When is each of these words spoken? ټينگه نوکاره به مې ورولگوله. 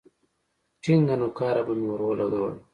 ټينگه 0.81 1.15
نوکاره 1.19 1.61
به 1.67 1.73
مې 1.79 1.87
ورولگوله. 1.91 2.57